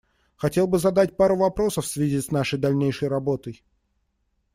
[0.35, 3.61] Хотел бы задать пару вопросов в связи с нашей дальнейшей работой.